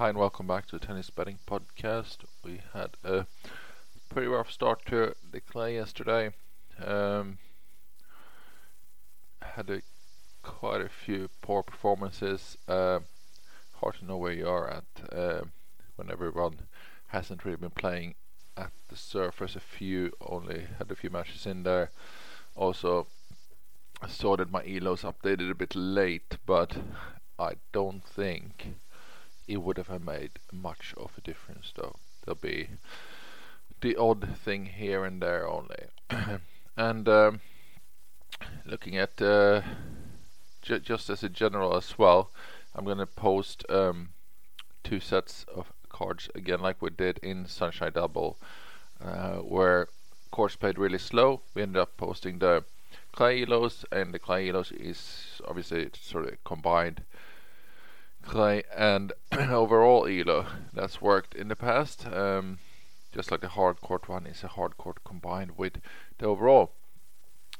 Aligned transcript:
Hi 0.00 0.08
and 0.08 0.16
welcome 0.16 0.46
back 0.46 0.64
to 0.68 0.78
the 0.78 0.86
Tennis 0.86 1.10
Betting 1.10 1.40
Podcast. 1.46 2.24
We 2.42 2.62
had 2.72 2.92
a 3.04 3.26
pretty 4.08 4.28
rough 4.28 4.50
start 4.50 4.86
to 4.86 5.14
the 5.30 5.42
clay 5.42 5.74
yesterday. 5.74 6.30
Um, 6.82 7.36
had 9.42 9.68
a, 9.68 9.82
quite 10.42 10.80
a 10.80 10.88
few 10.88 11.28
poor 11.42 11.62
performances. 11.62 12.56
Uh, 12.66 13.00
hard 13.74 13.96
to 13.96 14.06
know 14.06 14.16
where 14.16 14.32
you 14.32 14.48
are 14.48 14.70
at 14.70 15.14
uh, 15.14 15.42
when 15.96 16.10
everyone 16.10 16.60
hasn't 17.08 17.44
really 17.44 17.58
been 17.58 17.68
playing 17.68 18.14
at 18.56 18.72
the 18.88 18.96
surface. 18.96 19.54
A 19.54 19.60
few 19.60 20.12
only 20.22 20.66
had 20.78 20.90
a 20.90 20.96
few 20.96 21.10
matches 21.10 21.44
in 21.44 21.62
there. 21.62 21.90
Also, 22.56 23.06
I 24.00 24.08
saw 24.08 24.34
that 24.38 24.50
my 24.50 24.62
elos 24.62 25.02
updated 25.02 25.50
a 25.50 25.54
bit 25.54 25.76
late, 25.76 26.38
but 26.46 26.78
I 27.38 27.56
don't 27.74 28.02
think 28.02 28.76
it 29.50 29.62
would 29.62 29.76
have 29.76 30.04
made 30.04 30.30
much 30.52 30.94
of 30.96 31.12
a 31.18 31.20
difference 31.20 31.72
though. 31.74 31.96
There'll 32.24 32.38
be 32.40 32.68
the 33.80 33.96
odd 33.96 34.36
thing 34.36 34.66
here 34.66 35.04
and 35.04 35.20
there 35.20 35.48
only. 35.48 35.86
and 36.76 37.08
um, 37.08 37.40
looking 38.64 38.96
at 38.96 39.20
uh, 39.20 39.62
ju 40.62 40.78
just 40.78 41.10
as 41.10 41.22
a 41.22 41.28
general 41.28 41.76
as 41.76 41.98
well, 41.98 42.30
I'm 42.74 42.84
gonna 42.84 43.06
post 43.06 43.64
um, 43.68 44.10
two 44.84 45.00
sets 45.00 45.44
of 45.54 45.72
cards 45.88 46.28
again 46.34 46.60
like 46.60 46.80
we 46.80 46.90
did 46.90 47.18
in 47.18 47.46
Sunshine 47.46 47.92
Double, 47.92 48.36
uh, 49.04 49.38
where 49.38 49.88
course 50.30 50.56
played 50.56 50.78
really 50.78 50.98
slow. 50.98 51.40
We 51.54 51.62
ended 51.62 51.82
up 51.82 51.96
posting 51.96 52.38
the 52.38 52.64
clay 53.12 53.44
elos, 53.44 53.84
and 53.90 54.14
the 54.14 54.18
clay 54.18 54.48
elos 54.48 54.72
is 54.72 55.40
obviously 55.46 55.90
sort 56.00 56.26
of 56.26 56.44
combined 56.44 57.02
clay 58.22 58.62
and 58.76 59.12
overall 59.32 60.06
elo 60.06 60.46
that's 60.72 61.00
worked 61.00 61.34
in 61.34 61.48
the 61.48 61.56
past. 61.56 62.06
Um, 62.06 62.58
just 63.12 63.30
like 63.30 63.40
the 63.40 63.48
hard 63.48 63.80
court 63.80 64.08
one 64.08 64.26
is 64.26 64.44
a 64.44 64.48
hard 64.48 64.76
court 64.76 64.98
combined 65.04 65.52
with 65.56 65.80
the 66.18 66.26
overall. 66.26 66.72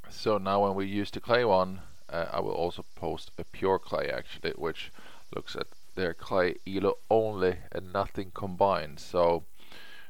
So 0.08 0.38
now 0.38 0.64
when 0.64 0.74
we 0.74 0.86
use 0.86 1.10
the 1.10 1.20
clay 1.20 1.44
one 1.44 1.80
uh, 2.08 2.26
I 2.32 2.40
will 2.40 2.52
also 2.52 2.84
post 2.94 3.30
a 3.38 3.44
pure 3.44 3.78
clay 3.78 4.10
actually 4.10 4.52
which 4.52 4.92
looks 5.34 5.56
at 5.56 5.66
their 5.94 6.14
clay 6.14 6.56
elo 6.66 6.98
only 7.10 7.58
and 7.72 7.92
nothing 7.92 8.30
combined. 8.34 9.00
So 9.00 9.44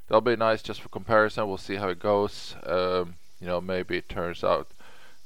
that'll 0.09 0.21
be 0.21 0.37
nice 0.37 0.63
just 0.63 0.81
for 0.81 0.89
comparison. 0.89 1.49
We'll 1.49 1.59
see 1.59 1.77
how 1.77 1.89
it 1.89 1.99
goes. 1.99 2.55
Um, 2.65 3.15
you 3.41 3.47
know 3.47 3.61
maybe 3.61 3.97
it 3.97 4.09
turns 4.09 4.45
out 4.45 4.69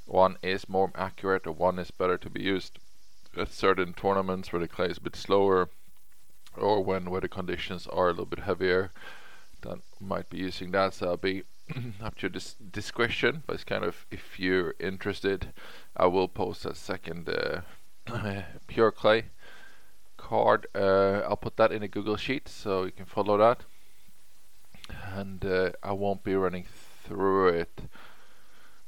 one 0.07 0.37
is 0.43 0.69
more 0.69 0.93
accurate 0.95 1.47
or 1.47 1.53
one 1.53 1.79
is 1.79 1.91
better 1.91 2.19
to 2.19 2.31
be 2.31 2.43
used 2.43 2.79
at 3.37 3.53
certain 3.53 3.93
tournaments 3.93 4.53
where 4.53 4.61
the 4.61 4.69
clay 4.69 4.87
is 4.87 4.99
a 4.99 5.03
bit 5.03 5.17
slower 5.17 5.69
or 6.57 6.83
when 6.83 7.11
where 7.11 7.21
the 7.21 7.29
conditions 7.29 7.87
are 7.89 8.09
a 8.09 8.11
little 8.11 8.27
bit 8.27 8.41
heavier 8.41 8.91
then 9.63 9.81
might 9.99 10.29
be 10.29 10.39
using 10.39 10.71
that. 10.73 10.93
So 10.95 11.09
I'll 11.09 11.17
be 11.17 11.45
up 12.03 12.17
to 12.19 12.29
this 12.29 12.55
discretion 12.55 13.43
but 13.47 13.55
it's 13.55 13.65
kind 13.65 13.85
of 13.85 14.07
if 14.11 14.39
you're 14.39 14.75
interested 14.79 15.53
I 15.97 16.07
will 16.07 16.29
post 16.29 16.65
a 16.65 16.75
second 16.75 17.29
uh, 17.29 17.63
pure 18.67 18.93
clay 18.93 19.27
card. 20.17 20.67
Uh, 20.75 21.23
I'll 21.29 21.37
put 21.37 21.57
that 21.57 21.73
in 21.73 21.83
a 21.83 21.89
Google 21.89 22.17
sheet 22.17 22.49
so 22.49 22.85
you 22.85 22.93
can 22.93 23.07
follow 23.07 23.37
that. 23.39 23.61
And 25.17 25.45
uh, 25.45 25.73
I 25.83 25.93
won't 25.93 26.23
be 26.25 26.35
running 26.35 26.67
through 27.07 27.49
it 27.49 27.81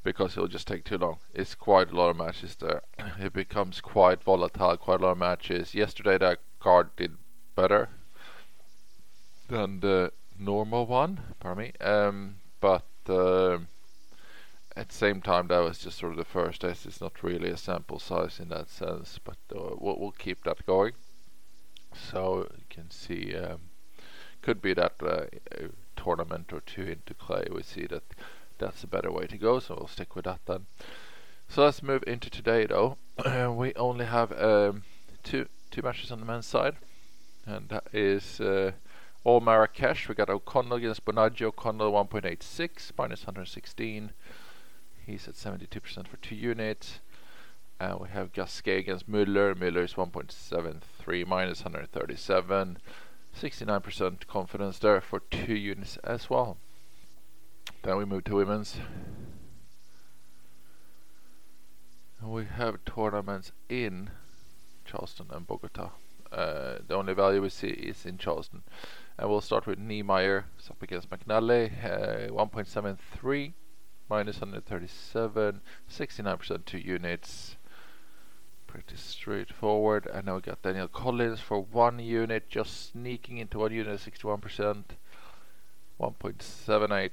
because 0.06 0.36
it'll 0.36 0.46
just 0.46 0.68
take 0.68 0.84
too 0.84 0.96
long. 0.96 1.18
It's 1.34 1.56
quite 1.56 1.90
a 1.90 1.96
lot 1.96 2.10
of 2.10 2.16
matches 2.16 2.54
there. 2.54 2.82
It 3.18 3.32
becomes 3.32 3.80
quite 3.80 4.22
volatile, 4.22 4.76
quite 4.76 5.00
a 5.00 5.02
lot 5.02 5.12
of 5.12 5.18
matches. 5.18 5.74
Yesterday 5.74 6.16
that 6.18 6.38
card 6.60 6.94
did 6.94 7.16
better 7.56 7.88
than 9.48 9.80
the 9.80 10.12
normal 10.38 10.86
one, 10.86 11.34
pardon 11.40 11.64
me. 11.64 11.72
Um, 11.84 12.36
but 12.60 12.86
uh, 13.08 13.58
at 14.76 14.90
the 14.90 14.94
same 14.94 15.20
time, 15.22 15.48
that 15.48 15.58
was 15.58 15.78
just 15.78 15.98
sort 15.98 16.12
of 16.12 16.18
the 16.18 16.24
first 16.24 16.60
test. 16.60 16.86
It's 16.86 17.00
not 17.00 17.24
really 17.24 17.50
a 17.50 17.56
sample 17.56 17.98
size 17.98 18.38
in 18.38 18.48
that 18.50 18.70
sense, 18.70 19.18
but 19.24 19.38
uh, 19.52 19.74
we'll, 19.76 19.98
we'll, 19.98 20.12
keep 20.12 20.44
that 20.44 20.64
going. 20.66 20.92
So 21.92 22.46
you 22.56 22.64
can 22.70 22.90
see, 22.90 23.34
um, 23.34 23.58
could 24.40 24.62
be 24.62 24.72
that 24.74 24.94
uh, 25.02 25.24
tournament 25.96 26.52
or 26.52 26.60
two 26.60 26.82
into 26.82 27.14
clay, 27.14 27.48
we 27.50 27.64
see 27.64 27.86
that 27.86 28.04
that's 28.58 28.84
a 28.84 28.86
better 28.86 29.10
way 29.12 29.26
to 29.26 29.36
go, 29.36 29.58
so 29.58 29.76
we'll 29.78 29.88
stick 29.88 30.14
with 30.14 30.24
that 30.24 30.40
then. 30.46 30.66
So 31.48 31.64
let's 31.64 31.82
move 31.82 32.04
into 32.06 32.30
today 32.30 32.66
though. 32.66 32.96
we 33.56 33.74
only 33.74 34.06
have 34.06 34.32
um, 34.40 34.82
two 35.22 35.46
two 35.70 35.82
matches 35.82 36.10
on 36.10 36.20
the 36.20 36.26
men's 36.26 36.46
side, 36.46 36.76
and 37.46 37.68
that 37.68 37.84
is 37.92 38.40
uh, 38.40 38.72
all 39.24 39.40
Marrakesh. 39.40 40.08
We 40.08 40.14
got 40.14 40.30
O'Connell 40.30 40.76
against 40.76 41.04
Bonadio. 41.04 41.48
O'Connell 41.48 41.92
1.86 41.92 42.92
minus 42.96 43.26
116. 43.26 44.12
He's 45.04 45.28
at 45.28 45.34
72% 45.34 46.08
for 46.08 46.16
two 46.18 46.34
units. 46.34 47.00
And 47.78 48.00
we 48.00 48.08
have 48.08 48.32
Gasquet 48.32 48.78
against. 48.78 49.10
Müller 49.10 49.52
is 49.84 49.94
1.73 49.94 51.26
minus 51.26 51.62
137. 51.62 52.78
69% 53.40 54.26
confidence 54.26 54.78
there 54.78 55.00
for 55.00 55.20
two 55.30 55.54
units 55.54 55.98
as 55.98 56.30
well. 56.30 56.56
Then 57.86 57.98
we 57.98 58.04
move 58.04 58.24
to 58.24 58.34
women's. 58.34 58.78
And 62.20 62.32
we 62.32 62.44
have 62.46 62.84
tournaments 62.84 63.52
in 63.68 64.10
Charleston 64.84 65.26
and 65.30 65.46
Bogota. 65.46 65.90
Uh, 66.32 66.78
the 66.84 66.96
only 66.96 67.14
value 67.14 67.40
we 67.40 67.48
see 67.48 67.68
is 67.68 68.04
in 68.04 68.18
Charleston. 68.18 68.64
And 69.16 69.30
we'll 69.30 69.40
start 69.40 69.68
with 69.68 69.78
Niemeier. 69.78 70.46
It's 70.58 70.68
up 70.68 70.82
against 70.82 71.10
McNally. 71.10 71.70
Uh, 71.84 72.32
1.73 72.32 73.52
minus 74.10 74.40
137. 74.40 75.60
69% 75.88 76.64
two 76.64 76.78
units. 76.78 77.56
Pretty 78.66 78.96
straightforward. 78.96 80.08
And 80.12 80.26
now 80.26 80.34
we 80.34 80.40
got 80.40 80.62
Danielle 80.62 80.88
Collins 80.88 81.38
for 81.38 81.60
one 81.60 82.00
unit. 82.00 82.48
Just 82.48 82.90
sneaking 82.90 83.38
into 83.38 83.60
one 83.60 83.72
unit, 83.72 84.00
61%. 84.00 84.82
1.78 86.00 87.10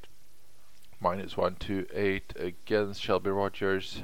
minus 1.04 1.36
128 1.36 2.34
against 2.38 3.02
Shelby 3.02 3.30
Rogers. 3.30 4.04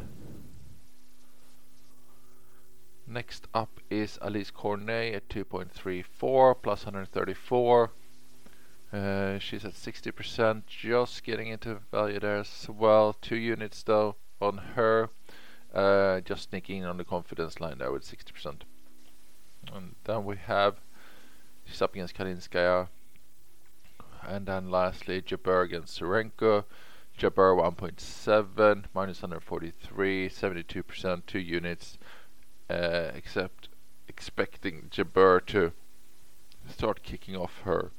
Next 3.08 3.48
up 3.54 3.80
is 3.90 4.20
Alizé 4.22 4.54
Cornet 4.54 5.16
at 5.16 5.30
2.34 5.30 6.56
plus 6.62 6.86
134. 6.86 7.92
Uh, 8.92 9.40
she's 9.40 9.64
at 9.64 9.76
60%, 9.76 10.64
just 10.68 11.24
getting 11.24 11.48
into 11.48 11.80
value 11.90 12.20
there 12.20 12.40
as 12.40 12.68
well. 12.70 13.16
Two 13.22 13.38
units 13.38 13.82
though 13.82 14.18
on 14.42 14.58
her. 14.76 15.10
Uh, 15.74 16.20
just 16.20 16.50
sneaking 16.50 16.84
on 16.84 16.98
the 16.98 17.06
confidence 17.06 17.62
line 17.62 17.78
there 17.78 17.94
with 17.94 18.04
60%. 18.04 18.64
And 19.74 19.96
then 20.04 20.26
we 20.26 20.36
have 20.36 20.76
she's 21.64 21.82
up 21.82 21.94
against 21.94 22.16
Kalinskaya. 22.16 22.90
And 24.28 24.46
then 24.46 24.70
lastly, 24.70 25.22
Jabeur 25.22 25.64
against 25.64 26.00
Tsurenko. 26.00 26.66
Jabeur 27.18 27.54
1.7, 27.76 28.86
minus 28.94 29.22
143, 29.22 30.30
72%, 30.30 31.26
2 31.28 31.40
units, 31.40 31.98
uh, 32.70 33.12
except 33.14 33.68
expecting 34.08 34.88
Jabeur 34.90 35.46
to 35.48 35.74
start 36.66 37.04
kicking 37.04 37.36
off 37.36 37.62
her 37.64 37.92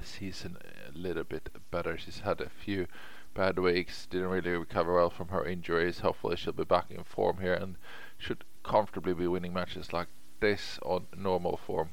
season 0.00 0.56
a 0.88 0.96
little 0.96 1.24
bit 1.24 1.48
better. 1.72 1.98
She's 1.98 2.20
had 2.20 2.40
a 2.40 2.48
few 2.48 2.86
bad 3.34 3.58
weeks, 3.58 4.06
didn't 4.06 4.28
really 4.28 4.50
recover 4.50 4.94
well 4.94 5.10
from 5.10 5.28
her 5.28 5.44
injuries. 5.44 6.00
Hopefully, 6.00 6.36
she'll 6.36 6.52
be 6.52 6.64
back 6.64 6.90
in 6.90 7.02
form 7.02 7.38
here 7.40 7.54
and 7.54 7.76
should 8.18 8.44
comfortably 8.62 9.14
be 9.14 9.26
winning 9.26 9.52
matches 9.52 9.92
like 9.92 10.08
this 10.40 10.78
on 10.82 11.06
normal 11.16 11.56
form. 11.56 11.90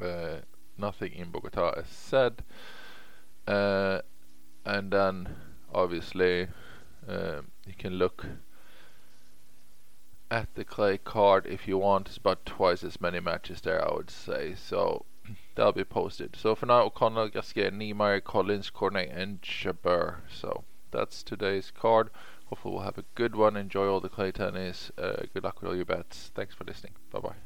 Uh, 0.00 0.40
nothing 0.80 1.12
in 1.12 1.30
Bogota 1.30 1.74
as 1.76 1.88
said. 1.88 2.42
Uh, 3.46 4.00
and 4.64 4.90
then 4.92 5.28
obviously 5.72 6.48
um, 7.08 7.50
you 7.66 7.74
can 7.78 7.94
look 7.94 8.26
at 10.30 10.54
the 10.54 10.64
clay 10.64 10.96
card 10.96 11.46
if 11.46 11.66
you 11.66 11.76
want 11.76 12.06
it's 12.06 12.16
about 12.16 12.46
twice 12.46 12.84
as 12.84 13.00
many 13.00 13.18
matches 13.20 13.60
there 13.60 13.86
I 13.86 13.94
would 13.94 14.10
say. 14.10 14.54
So 14.54 15.04
that'll 15.54 15.72
be 15.72 15.84
posted. 15.84 16.36
So 16.36 16.54
for 16.54 16.66
now 16.66 16.82
O'Connell, 16.82 17.28
Gasquet, 17.28 17.70
Niemeier, 17.70 18.22
Collins, 18.22 18.70
Cornet 18.70 19.10
and 19.10 19.42
Jabeur 19.42 20.16
so 20.32 20.64
that's 20.90 21.22
today's 21.22 21.70
card. 21.70 22.10
Hopefully 22.46 22.74
we'll 22.74 22.84
have 22.84 22.98
a 22.98 23.04
good 23.14 23.36
one. 23.36 23.56
Enjoy 23.56 23.86
all 23.86 24.00
the 24.00 24.08
clay 24.08 24.32
tennis. 24.32 24.90
Uh, 24.98 25.22
good 25.32 25.44
luck 25.44 25.60
with 25.60 25.70
all 25.70 25.76
your 25.76 25.84
bets. 25.84 26.32
Thanks 26.34 26.54
for 26.54 26.64
listening. 26.64 26.94
Bye 27.12 27.20
bye 27.20 27.40